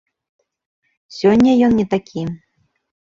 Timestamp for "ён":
1.67-1.75